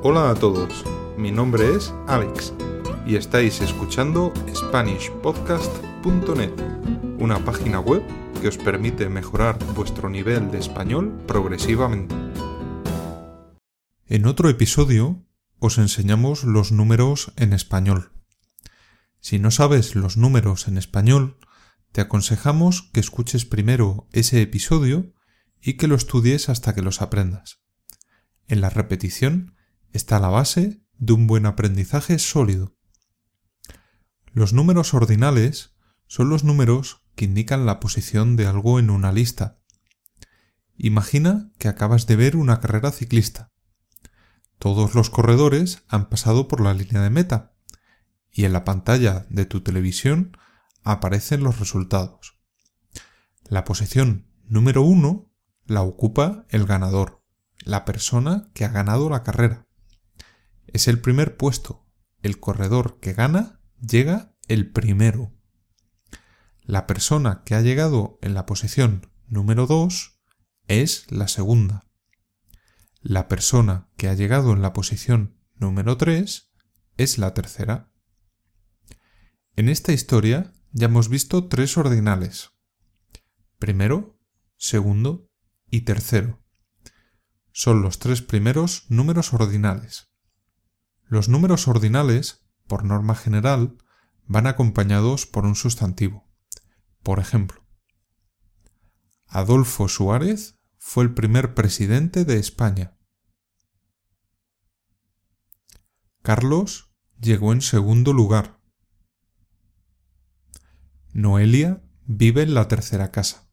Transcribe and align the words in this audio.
Hola 0.00 0.30
a 0.30 0.34
todos, 0.36 0.84
mi 1.16 1.32
nombre 1.32 1.74
es 1.74 1.92
Alex 2.06 2.54
y 3.04 3.16
estáis 3.16 3.60
escuchando 3.60 4.32
SpanishPodcast.net, 4.54 6.52
una 7.18 7.44
página 7.44 7.80
web 7.80 8.04
que 8.40 8.46
os 8.46 8.58
permite 8.58 9.08
mejorar 9.08 9.58
vuestro 9.74 10.08
nivel 10.08 10.52
de 10.52 10.58
español 10.58 11.20
progresivamente. 11.26 12.14
En 14.06 14.26
otro 14.26 14.48
episodio 14.48 15.26
os 15.58 15.78
enseñamos 15.78 16.44
los 16.44 16.70
números 16.70 17.32
en 17.34 17.52
español. 17.52 18.12
Si 19.18 19.40
no 19.40 19.50
sabes 19.50 19.96
los 19.96 20.16
números 20.16 20.68
en 20.68 20.78
español, 20.78 21.38
te 21.90 22.02
aconsejamos 22.02 22.82
que 22.92 23.00
escuches 23.00 23.44
primero 23.44 24.06
ese 24.12 24.42
episodio 24.42 25.12
y 25.60 25.72
que 25.72 25.88
lo 25.88 25.96
estudies 25.96 26.48
hasta 26.48 26.72
que 26.72 26.82
los 26.82 27.02
aprendas. 27.02 27.64
En 28.46 28.60
la 28.60 28.70
repetición 28.70 29.57
está 29.92 30.18
la 30.18 30.28
base 30.28 30.82
de 30.98 31.12
un 31.12 31.26
buen 31.26 31.46
aprendizaje 31.46 32.18
sólido. 32.18 32.76
Los 34.32 34.52
números 34.52 34.94
ordinales 34.94 35.74
son 36.06 36.28
los 36.28 36.44
números 36.44 37.02
que 37.14 37.24
indican 37.24 37.66
la 37.66 37.80
posición 37.80 38.36
de 38.36 38.46
algo 38.46 38.78
en 38.78 38.90
una 38.90 39.12
lista. 39.12 39.58
Imagina 40.76 41.50
que 41.58 41.68
acabas 41.68 42.06
de 42.06 42.16
ver 42.16 42.36
una 42.36 42.60
carrera 42.60 42.92
ciclista. 42.92 43.52
Todos 44.58 44.94
los 44.94 45.10
corredores 45.10 45.82
han 45.88 46.08
pasado 46.08 46.48
por 46.48 46.60
la 46.60 46.74
línea 46.74 47.02
de 47.02 47.10
meta 47.10 47.54
y 48.30 48.44
en 48.44 48.52
la 48.52 48.64
pantalla 48.64 49.26
de 49.30 49.44
tu 49.44 49.60
televisión 49.62 50.36
aparecen 50.82 51.42
los 51.42 51.58
resultados. 51.58 52.38
La 53.44 53.64
posición 53.64 54.28
número 54.44 54.82
uno 54.82 55.32
la 55.66 55.82
ocupa 55.82 56.46
el 56.48 56.64
ganador, 56.64 57.22
la 57.58 57.84
persona 57.84 58.50
que 58.54 58.64
ha 58.64 58.68
ganado 58.68 59.10
la 59.10 59.22
carrera. 59.22 59.67
Es 60.72 60.88
el 60.88 61.00
primer 61.00 61.36
puesto. 61.36 61.86
El 62.22 62.40
corredor 62.40 63.00
que 63.00 63.12
gana 63.12 63.60
llega 63.80 64.36
el 64.48 64.70
primero. 64.70 65.32
La 66.62 66.86
persona 66.86 67.42
que 67.44 67.54
ha 67.54 67.62
llegado 67.62 68.18
en 68.22 68.34
la 68.34 68.44
posición 68.44 69.10
número 69.26 69.66
2 69.66 70.20
es 70.66 71.10
la 71.10 71.28
segunda. 71.28 71.86
La 73.00 73.28
persona 73.28 73.88
que 73.96 74.08
ha 74.08 74.14
llegado 74.14 74.52
en 74.52 74.60
la 74.60 74.72
posición 74.72 75.40
número 75.54 75.96
3 75.96 76.52
es 76.98 77.18
la 77.18 77.32
tercera. 77.32 77.92
En 79.56 79.68
esta 79.68 79.92
historia 79.92 80.52
ya 80.72 80.86
hemos 80.86 81.08
visto 81.08 81.48
tres 81.48 81.76
ordinales. 81.78 82.50
Primero, 83.58 84.20
segundo 84.56 85.30
y 85.70 85.82
tercero. 85.82 86.44
Son 87.52 87.82
los 87.82 87.98
tres 87.98 88.22
primeros 88.22 88.84
números 88.88 89.32
ordinales. 89.32 90.12
Los 91.08 91.30
números 91.30 91.68
ordinales, 91.68 92.46
por 92.66 92.84
norma 92.84 93.14
general, 93.14 93.78
van 94.26 94.46
acompañados 94.46 95.26
por 95.26 95.46
un 95.46 95.54
sustantivo. 95.54 96.28
Por 97.02 97.18
ejemplo, 97.18 97.66
Adolfo 99.26 99.88
Suárez 99.88 100.58
fue 100.76 101.04
el 101.04 101.14
primer 101.14 101.54
presidente 101.54 102.26
de 102.26 102.38
España. 102.38 102.98
Carlos 106.22 106.90
llegó 107.18 107.54
en 107.54 107.62
segundo 107.62 108.12
lugar. 108.12 108.60
Noelia 111.14 111.82
vive 112.04 112.42
en 112.42 112.52
la 112.52 112.68
tercera 112.68 113.10
casa. 113.10 113.48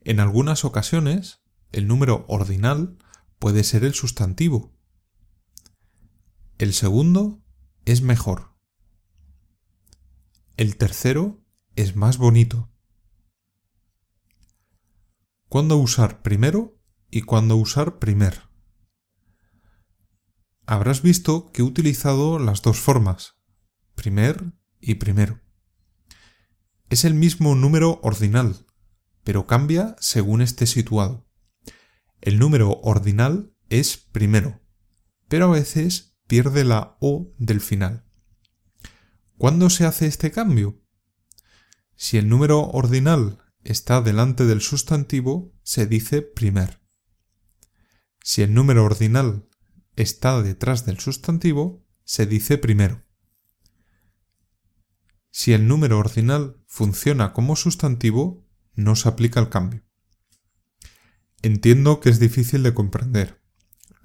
En 0.00 0.18
algunas 0.18 0.64
ocasiones, 0.64 1.40
el 1.70 1.86
número 1.86 2.24
ordinal 2.28 2.98
puede 3.38 3.62
ser 3.62 3.84
el 3.84 3.94
sustantivo. 3.94 4.75
El 6.58 6.72
segundo 6.72 7.44
es 7.84 8.00
mejor. 8.00 8.56
El 10.56 10.78
tercero 10.78 11.44
es 11.74 11.96
más 11.96 12.16
bonito. 12.16 12.72
¿Cuándo 15.50 15.76
usar 15.76 16.22
primero 16.22 16.80
y 17.10 17.22
cuándo 17.22 17.56
usar 17.56 17.98
primer? 17.98 18.44
Habrás 20.64 21.02
visto 21.02 21.52
que 21.52 21.60
he 21.60 21.64
utilizado 21.64 22.38
las 22.38 22.62
dos 22.62 22.80
formas, 22.80 23.34
primer 23.94 24.54
y 24.80 24.94
primero. 24.94 25.42
Es 26.88 27.04
el 27.04 27.12
mismo 27.12 27.54
número 27.54 28.00
ordinal, 28.02 28.64
pero 29.24 29.46
cambia 29.46 29.94
según 30.00 30.40
esté 30.40 30.66
situado. 30.66 31.28
El 32.22 32.38
número 32.38 32.80
ordinal 32.80 33.54
es 33.68 33.98
primero, 33.98 34.62
pero 35.28 35.44
a 35.44 35.50
veces 35.50 36.15
pierde 36.26 36.64
la 36.64 36.96
O 37.00 37.32
del 37.38 37.60
final. 37.60 38.04
¿Cuándo 39.38 39.70
se 39.70 39.84
hace 39.84 40.06
este 40.06 40.30
cambio? 40.30 40.82
Si 41.94 42.18
el 42.18 42.28
número 42.28 42.60
ordinal 42.60 43.38
está 43.64 44.00
delante 44.00 44.44
del 44.44 44.60
sustantivo, 44.60 45.54
se 45.62 45.86
dice 45.86 46.22
primer. 46.22 46.80
Si 48.22 48.42
el 48.42 48.54
número 48.54 48.84
ordinal 48.84 49.48
está 49.94 50.42
detrás 50.42 50.84
del 50.84 50.98
sustantivo, 50.98 51.86
se 52.04 52.26
dice 52.26 52.58
primero. 52.58 53.04
Si 55.30 55.52
el 55.52 55.68
número 55.68 55.98
ordinal 55.98 56.62
funciona 56.66 57.32
como 57.32 57.56
sustantivo, 57.56 58.48
no 58.74 58.96
se 58.96 59.08
aplica 59.08 59.40
el 59.40 59.48
cambio. 59.48 59.82
Entiendo 61.42 62.00
que 62.00 62.08
es 62.08 62.18
difícil 62.18 62.62
de 62.62 62.74
comprender. 62.74 63.42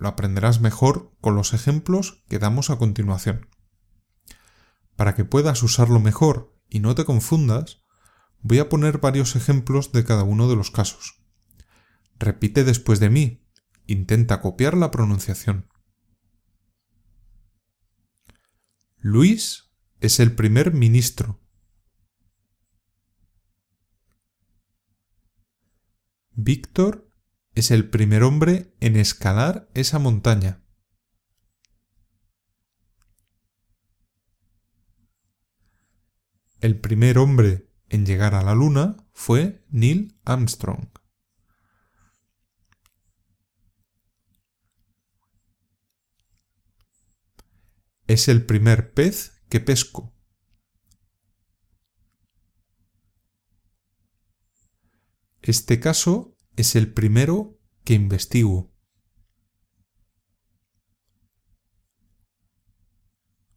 Lo 0.01 0.07
aprenderás 0.07 0.61
mejor 0.61 1.15
con 1.21 1.35
los 1.35 1.53
ejemplos 1.53 2.23
que 2.27 2.39
damos 2.39 2.71
a 2.71 2.79
continuación. 2.79 3.47
Para 4.95 5.13
que 5.13 5.25
puedas 5.25 5.61
usarlo 5.61 5.99
mejor 5.99 6.57
y 6.67 6.79
no 6.79 6.95
te 6.95 7.05
confundas, 7.05 7.83
voy 8.39 8.57
a 8.57 8.67
poner 8.67 8.97
varios 8.97 9.35
ejemplos 9.35 9.91
de 9.91 10.03
cada 10.03 10.23
uno 10.23 10.49
de 10.49 10.55
los 10.55 10.71
casos. 10.71 11.21
Repite 12.17 12.63
después 12.63 12.99
de 12.99 13.11
mí. 13.11 13.47
Intenta 13.85 14.41
copiar 14.41 14.75
la 14.75 14.89
pronunciación. 14.89 15.69
Luis 18.97 19.71
es 19.99 20.19
el 20.19 20.33
primer 20.33 20.73
ministro. 20.73 21.39
Víctor 26.31 27.10
es 27.53 27.71
el 27.71 27.89
primer 27.89 28.23
hombre 28.23 28.73
en 28.79 28.95
escalar 28.95 29.69
esa 29.73 29.99
montaña. 29.99 30.63
El 36.61 36.79
primer 36.79 37.17
hombre 37.17 37.69
en 37.89 38.05
llegar 38.05 38.35
a 38.35 38.43
la 38.43 38.53
Luna 38.53 38.95
fue 39.13 39.65
Neil 39.69 40.19
Armstrong. 40.23 40.87
Es 48.07 48.27
el 48.27 48.45
primer 48.45 48.93
pez 48.93 49.43
que 49.49 49.59
pesco. 49.59 50.13
Este 55.41 55.79
caso 55.79 56.30
es 56.55 56.75
el 56.75 56.93
primero 56.93 57.59
que 57.83 57.93
investigo. 57.93 58.71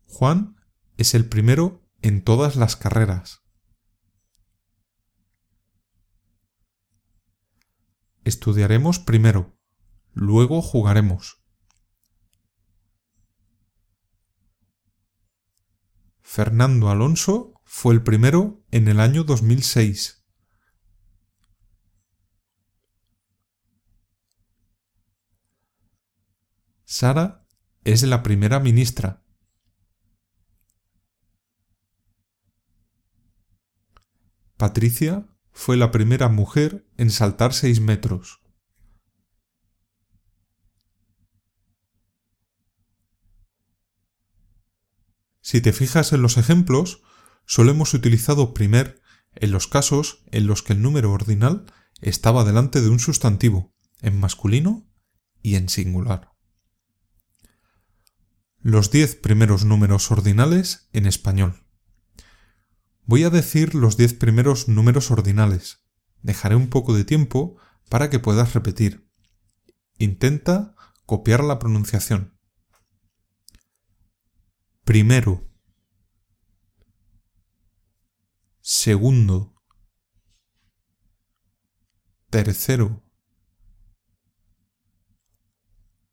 Juan 0.06 0.56
es 0.96 1.14
el 1.14 1.28
primero 1.28 1.82
en 2.02 2.22
todas 2.22 2.56
las 2.56 2.76
carreras. 2.76 3.42
Estudiaremos 8.24 9.00
primero, 9.00 9.58
luego 10.12 10.62
jugaremos. 10.62 11.42
Fernando 16.22 16.88
Alonso 16.90 17.60
fue 17.64 17.94
el 17.94 18.02
primero 18.02 18.64
en 18.70 18.88
el 18.88 18.98
año 18.98 19.24
2006. 19.24 20.23
Sara 26.94 27.44
es 27.82 28.04
la 28.04 28.22
primera 28.22 28.60
ministra. 28.60 29.24
Patricia 34.56 35.26
fue 35.50 35.76
la 35.76 35.90
primera 35.90 36.28
mujer 36.28 36.86
en 36.96 37.10
saltar 37.10 37.52
seis 37.52 37.80
metros. 37.80 38.42
Si 45.40 45.60
te 45.60 45.72
fijas 45.72 46.12
en 46.12 46.22
los 46.22 46.36
ejemplos, 46.36 47.02
solo 47.44 47.72
hemos 47.72 47.92
utilizado 47.94 48.54
primer 48.54 49.02
en 49.34 49.50
los 49.50 49.66
casos 49.66 50.22
en 50.30 50.46
los 50.46 50.62
que 50.62 50.74
el 50.74 50.82
número 50.82 51.10
ordinal 51.10 51.66
estaba 52.00 52.44
delante 52.44 52.80
de 52.80 52.88
un 52.88 53.00
sustantivo, 53.00 53.74
en 54.00 54.16
masculino 54.20 54.88
y 55.42 55.56
en 55.56 55.68
singular. 55.68 56.33
Los 58.64 58.90
10 58.90 59.16
primeros 59.16 59.66
números 59.66 60.10
ordinales 60.10 60.88
en 60.94 61.04
español. 61.04 61.66
Voy 63.04 63.22
a 63.24 63.28
decir 63.28 63.74
los 63.74 63.98
10 63.98 64.14
primeros 64.14 64.68
números 64.68 65.10
ordinales. 65.10 65.84
Dejaré 66.22 66.56
un 66.56 66.68
poco 66.68 66.94
de 66.94 67.04
tiempo 67.04 67.58
para 67.90 68.08
que 68.08 68.20
puedas 68.20 68.54
repetir. 68.54 69.06
Intenta 69.98 70.74
copiar 71.04 71.44
la 71.44 71.58
pronunciación. 71.58 72.40
Primero. 74.84 75.46
Segundo. 78.62 79.60
Tercero. 82.30 83.04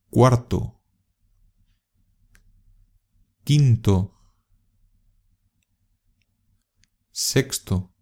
Cuarto 0.10 0.81
quinto, 3.52 4.18
sexto, 7.12 7.94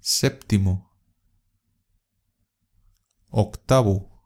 séptimo, 0.00 0.90
octavo, 3.28 4.24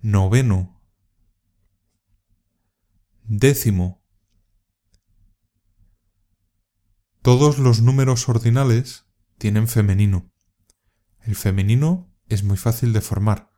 noveno, 0.00 0.80
décimo. 3.24 4.04
Todos 7.20 7.58
los 7.58 7.80
números 7.80 8.28
ordinales 8.28 9.06
tienen 9.38 9.66
femenino. 9.66 10.32
El 11.18 11.34
femenino 11.34 12.14
es 12.28 12.44
muy 12.44 12.56
fácil 12.56 12.92
de 12.92 13.00
formar. 13.00 13.50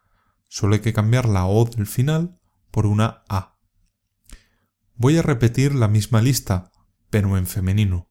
Solo 0.48 0.76
hay 0.76 0.80
que 0.80 0.94
cambiar 0.94 1.28
la 1.28 1.44
O 1.44 1.66
del 1.66 1.86
final 1.86 2.40
por 2.76 2.84
una 2.84 3.24
A. 3.30 3.58
Voy 4.96 5.16
a 5.16 5.22
repetir 5.22 5.74
la 5.74 5.88
misma 5.88 6.20
lista, 6.20 6.72
pero 7.08 7.38
en 7.38 7.46
femenino. 7.46 8.10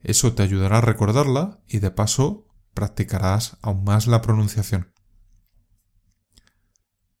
Eso 0.00 0.34
te 0.34 0.42
ayudará 0.42 0.78
a 0.78 0.80
recordarla 0.80 1.62
y 1.68 1.80
de 1.80 1.90
paso 1.90 2.46
practicarás 2.72 3.58
aún 3.60 3.84
más 3.84 4.06
la 4.06 4.22
pronunciación. 4.22 4.94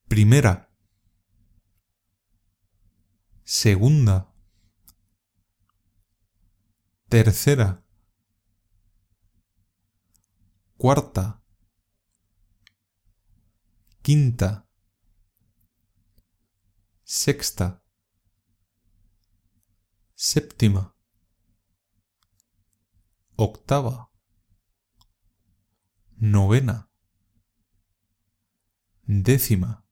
Primera. 0.08 0.74
Segunda. 3.44 4.32
Tercera. 7.10 7.84
Cuarta. 10.78 11.42
Quinta 14.00 14.65
sexta, 17.08 17.84
séptima, 20.16 20.96
octava, 23.36 24.10
novena, 26.16 26.90
décima. 29.04 29.86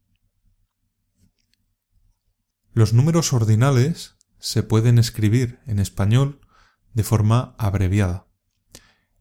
Los 2.72 2.92
números 2.92 3.32
ordinales 3.32 4.16
se 4.40 4.64
pueden 4.64 4.98
escribir 4.98 5.60
en 5.66 5.78
español 5.78 6.40
de 6.94 7.04
forma 7.04 7.54
abreviada. 7.58 8.26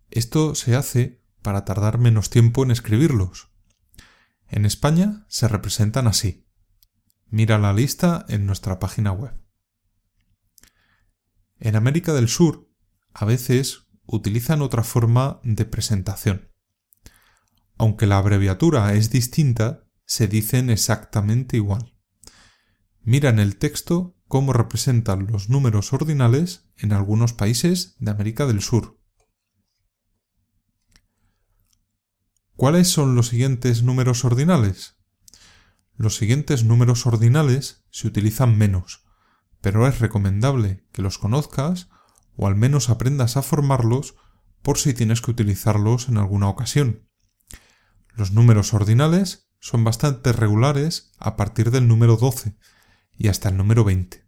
Esto 0.10 0.56
se 0.56 0.76
hace 0.76 1.24
para 1.44 1.64
tardar 1.64 2.00
menos 2.00 2.32
tiempo 2.32 2.64
en 2.64 2.72
escribirlos. 2.72 3.52
En 4.48 4.66
España 4.66 5.28
se 5.30 5.48
representan 5.48 6.08
así. 6.08 6.43
Mira 7.34 7.58
la 7.58 7.74
lista 7.74 8.28
en 8.30 8.46
nuestra 8.46 8.78
página 8.78 9.12
web. 9.12 9.34
En 11.58 11.76
América 11.76 12.14
del 12.14 12.28
Sur, 12.28 12.70
a 13.12 13.26
veces 13.26 13.88
utilizan 14.06 14.62
otra 14.62 14.84
forma 14.84 15.40
de 15.44 15.66
presentación. 15.66 16.52
Aunque 17.76 18.06
la 18.06 18.20
abreviatura 18.20 18.94
es 18.94 19.10
distinta, 19.10 19.90
se 20.06 20.28
dicen 20.28 20.70
exactamente 20.70 21.58
igual. 21.58 21.98
Mira 23.02 23.32
en 23.32 23.40
el 23.40 23.58
texto 23.58 24.16
cómo 24.28 24.54
representan 24.54 25.26
los 25.26 25.50
números 25.50 25.92
ordinales 25.92 26.70
en 26.78 26.94
algunos 26.94 27.34
países 27.34 27.96
de 27.98 28.12
América 28.12 28.46
del 28.46 28.62
Sur. 28.62 29.02
¿Cuáles 32.56 32.90
son 32.90 33.16
los 33.16 33.30
siguientes 33.30 33.82
números 33.82 34.24
ordinales? 34.24 35.03
Los 35.96 36.16
siguientes 36.18 36.64
números 36.64 37.06
ordinales 37.06 37.86
se 37.92 38.08
utilizan 38.08 38.58
menos, 38.58 39.04
pero 39.62 39.88
es 39.88 40.00
recomendable 40.00 40.86
que 40.92 41.02
los 41.02 41.18
conozcas 41.18 41.90
o 42.36 42.48
al 42.48 42.56
menos 42.56 42.90
aprendas 42.90 43.38
a 43.38 43.44
formarlos 43.44 44.16
por 44.62 44.78
si 44.78 44.94
tienes 44.94 45.22
que 45.22 45.32
utilizarlos 45.32 46.10
en 46.10 46.18
alguna 46.18 46.50
ocasión. 46.50 47.08
Los 48.16 48.32
números 48.32 48.74
ordinales 48.74 49.50
son 49.60 49.84
bastante 49.84 50.34
regulares 50.34 51.12
a 51.20 51.36
partir 51.36 51.72
del 51.72 51.88
número 51.88 52.18
12 52.18 52.58
y 53.18 53.28
hasta 53.28 53.50
el 53.50 53.58
número 53.58 53.84
20. 53.84 54.26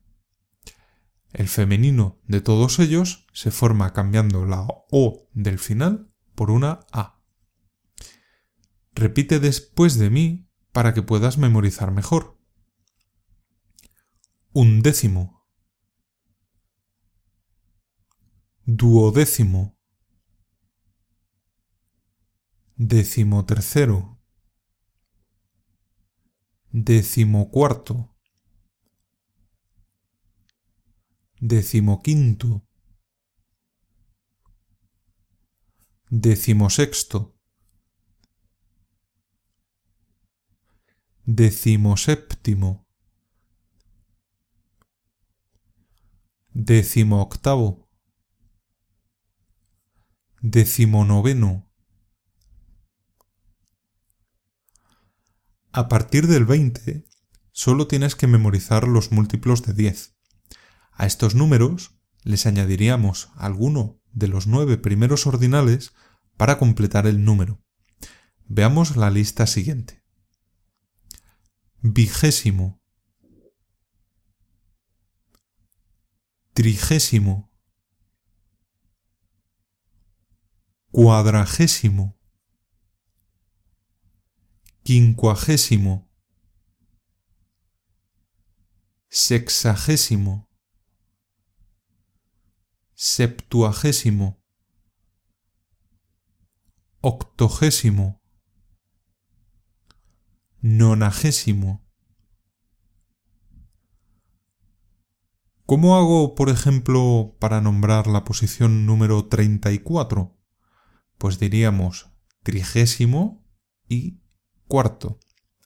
El 1.34 1.50
femenino 1.50 2.22
de 2.28 2.40
todos 2.40 2.80
ellos 2.80 3.28
se 3.34 3.52
forma 3.52 3.92
cambiando 3.92 4.46
la 4.46 4.66
O 4.92 5.28
del 5.34 5.60
final 5.60 6.10
por 6.36 6.52
una 6.52 6.80
A. 6.94 7.20
Repite 8.94 9.42
después 9.42 9.98
de 9.98 10.10
mí 10.10 10.45
para 10.76 10.94
que 10.94 11.02
puedas 11.02 11.38
memorizar 11.38 11.90
mejor. 11.90 12.38
Undécimo. 14.52 15.48
Duodécimo. 18.66 19.80
Decimotercero. 22.76 24.22
Decimocuarto. 26.72 28.14
Decimoquinto. 31.40 32.68
Decimosexto. 36.10 37.35
Decimoséptimo, 41.26 42.88
decimoctavo, 46.54 47.90
decimonoveno. 50.42 51.68
A 55.72 55.90
partir 55.90 56.28
del 56.28 56.46
20, 56.46 57.08
solo 57.52 57.88
tienes 57.88 58.16
que 58.16 58.28
memorizar 58.28 58.88
los 58.88 59.12
múltiplos 59.12 59.64
de 59.64 59.74
10. 59.74 60.16
A 60.92 61.08
estos 61.08 61.34
números 61.34 62.00
les 62.24 62.46
añadiríamos 62.46 63.30
alguno 63.36 64.00
de 64.12 64.28
los 64.28 64.46
nueve 64.46 64.78
primeros 64.78 65.26
ordinales 65.26 65.94
para 66.38 66.60
completar 66.60 67.08
el 67.08 67.26
número. 67.26 67.62
Veamos 68.46 68.96
la 68.96 69.10
lista 69.10 69.48
siguiente 69.48 70.05
vigésimo, 71.94 72.82
trigésimo, 76.54 77.52
cuadragésimo, 80.92 82.18
quincuagésimo, 84.84 86.10
sexagésimo, 89.10 90.50
septuagésimo, 92.96 94.42
octogésimo, 97.02 98.20
nonagésimo. 100.66 101.86
¿Cómo 105.68 105.96
hago, 105.96 106.34
por 106.34 106.50
ejemplo, 106.50 107.38
para 107.40 107.62
nombrar 107.62 108.08
la 108.08 108.24
posición 108.24 108.88
número 108.88 109.28
34? 109.28 110.36
Pues 111.20 111.38
diríamos 111.38 112.10
trigésimo 112.42 113.48
y 113.88 114.24
cuarto. 114.68 115.20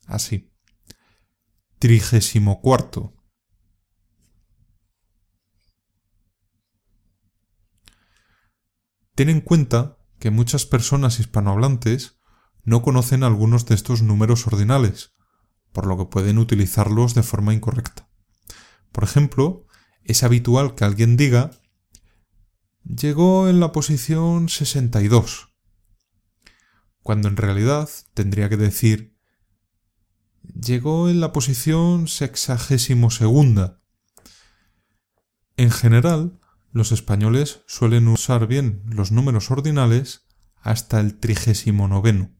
Así. 0.05 0.53
Trigésimo 1.77 2.59
cuarto. 2.59 3.15
Ten 9.15 9.29
en 9.29 9.39
cuenta 9.39 9.97
que 10.19 10.29
muchas 10.29 10.65
personas 10.65 11.21
hispanohablantes 11.21 12.18
no 12.63 12.81
conocen 12.81 13.23
algunos 13.23 13.65
de 13.65 13.75
estos 13.75 14.01
números 14.01 14.47
ordinales, 14.47 15.13
por 15.71 15.85
lo 15.85 15.97
que 15.97 16.05
pueden 16.05 16.37
utilizarlos 16.37 17.13
de 17.13 17.23
forma 17.23 17.53
incorrecta. 17.53 18.09
Por 18.91 19.03
ejemplo, 19.03 19.65
es 20.03 20.23
habitual 20.23 20.75
que 20.75 20.85
alguien 20.85 21.17
diga 21.17 21.51
llegó 22.83 23.49
en 23.49 23.59
la 23.59 23.71
posición 23.71 24.49
62, 24.49 25.53
cuando 27.03 27.27
en 27.27 27.37
realidad 27.37 27.89
tendría 28.13 28.49
que 28.49 28.57
decir 28.57 29.19
llegó 30.41 31.09
en 31.09 31.19
la 31.19 31.31
posición 31.31 32.07
sexagésimo 32.07 33.11
segunda. 33.11 33.81
En 35.57 35.71
general, 35.71 36.39
los 36.71 36.91
españoles 36.91 37.61
suelen 37.67 38.07
usar 38.07 38.47
bien 38.47 38.83
los 38.87 39.11
números 39.11 39.51
ordinales 39.51 40.25
hasta 40.61 40.99
el 40.99 41.19
trigésimo 41.19 41.87
noveno. 41.87 42.38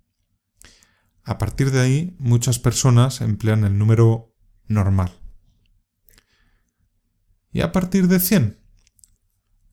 A 1.23 1.37
partir 1.37 1.71
de 1.71 1.79
ahí, 1.81 2.15
muchas 2.19 2.59
personas 2.59 3.21
emplean 3.21 3.63
el 3.63 3.77
número 3.77 4.35
normal. 4.67 5.11
Y 7.51 7.61
a 7.61 7.71
partir 7.71 8.07
de 8.07 8.19
100, 8.19 8.59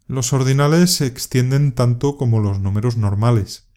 los 0.07 0.33
ordinales 0.33 0.95
se 0.95 1.07
extienden 1.07 1.73
tanto 1.73 2.17
como 2.17 2.41
los 2.41 2.61
números 2.61 2.97
normales. 2.97 3.69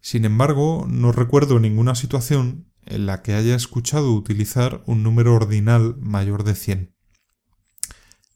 Sin 0.00 0.24
embargo, 0.24 0.86
no 0.88 1.12
recuerdo 1.12 1.58
ninguna 1.58 1.94
situación 1.94 2.70
en 2.86 3.06
la 3.06 3.22
que 3.22 3.34
haya 3.34 3.56
escuchado 3.56 4.12
utilizar 4.12 4.82
un 4.86 5.02
número 5.02 5.34
ordinal 5.34 5.96
mayor 5.98 6.44
de 6.44 6.54
100. 6.54 6.94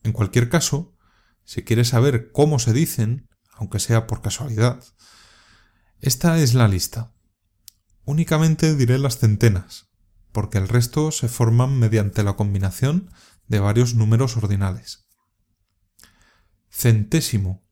En 0.02 0.12
cualquier 0.12 0.49
caso, 0.49 0.97
si 1.44 1.62
quieres 1.62 1.88
saber 1.88 2.32
cómo 2.32 2.58
se 2.58 2.73
dicen, 2.73 3.28
aunque 3.52 3.78
sea 3.78 4.06
por 4.06 4.23
casualidad, 4.23 4.82
esta 6.00 6.38
es 6.38 6.54
la 6.54 6.68
lista. 6.68 7.14
Únicamente 8.08 8.74
diré 8.74 8.98
las 8.98 9.18
centenas, 9.18 9.90
porque 10.32 10.56
el 10.56 10.66
resto 10.66 11.12
se 11.12 11.28
forman 11.28 11.78
mediante 11.78 12.22
la 12.22 12.36
combinación 12.36 13.10
de 13.48 13.60
varios 13.60 13.94
números 13.94 14.38
ordinales. 14.38 15.06
Centésimo. 16.70 17.62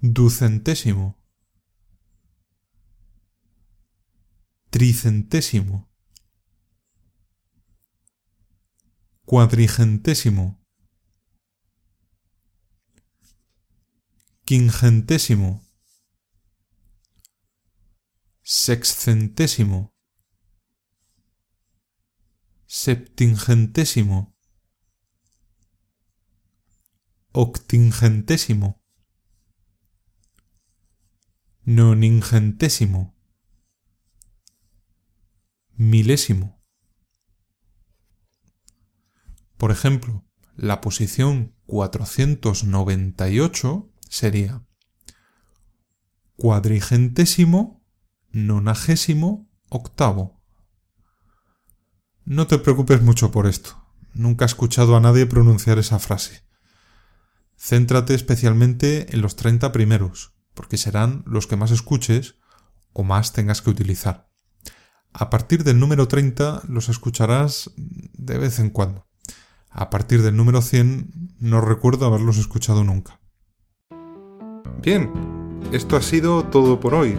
Ducentésimo. 0.00 1.24
tricentésimo, 4.74 5.88
cuadrigentésimo, 9.24 10.60
quingentésimo, 14.44 15.62
sexcentésimo, 18.44 19.92
septingentésimo, 22.66 24.36
octingentésimo, 27.32 28.84
noningentésimo 31.64 33.16
milésimo. 35.76 36.62
Por 39.56 39.70
ejemplo, 39.70 40.26
la 40.54 40.82
posición 40.82 41.56
498 41.66 43.90
sería 44.10 44.66
cuadrigentésimo 46.36 47.73
nonagésimo 48.34 49.48
octavo. 49.68 50.42
No 52.24 52.46
te 52.46 52.58
preocupes 52.58 53.00
mucho 53.00 53.30
por 53.30 53.46
esto. 53.46 53.80
Nunca 54.12 54.44
he 54.44 54.46
escuchado 54.46 54.96
a 54.96 55.00
nadie 55.00 55.26
pronunciar 55.26 55.78
esa 55.78 55.98
frase. 55.98 56.42
Céntrate 57.56 58.14
especialmente 58.14 59.14
en 59.14 59.22
los 59.22 59.36
30 59.36 59.72
primeros, 59.72 60.34
porque 60.52 60.76
serán 60.76 61.22
los 61.26 61.46
que 61.46 61.56
más 61.56 61.70
escuches 61.70 62.36
o 62.92 63.04
más 63.04 63.32
tengas 63.32 63.62
que 63.62 63.70
utilizar. 63.70 64.30
A 65.12 65.30
partir 65.30 65.62
del 65.62 65.78
número 65.78 66.08
30 66.08 66.62
los 66.68 66.88
escucharás 66.88 67.70
de 67.76 68.38
vez 68.38 68.58
en 68.58 68.70
cuando. 68.70 69.06
A 69.70 69.90
partir 69.90 70.22
del 70.22 70.36
número 70.36 70.60
100 70.60 71.36
no 71.38 71.60
recuerdo 71.60 72.06
haberlos 72.06 72.38
escuchado 72.38 72.82
nunca. 72.82 73.20
Bien, 74.82 75.10
esto 75.72 75.96
ha 75.96 76.02
sido 76.02 76.44
todo 76.44 76.80
por 76.80 76.94
hoy. 76.94 77.16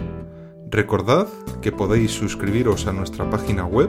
Recordad 0.68 1.28
que 1.62 1.70
podéis 1.70 2.10
suscribiros 2.10 2.88
a 2.88 2.92
nuestra 2.92 3.30
página 3.30 3.64
web 3.64 3.88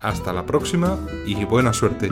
Hasta 0.00 0.32
la 0.32 0.46
próxima 0.46 0.96
y 1.26 1.44
buena 1.44 1.72
suerte. 1.72 2.08